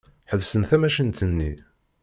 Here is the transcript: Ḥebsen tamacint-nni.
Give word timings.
Ḥebsen 0.31 0.63
tamacint-nni. 0.69 1.51